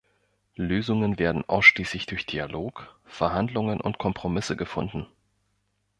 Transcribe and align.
Lösungen 0.55 1.19
werden 1.19 1.43
ausschließlich 1.47 2.07
durch 2.07 2.25
Dialog, 2.25 2.97
Verhandlungen 3.05 3.79
und 3.79 3.99
Kompromisse 3.99 4.57
gefunden. 4.57 5.05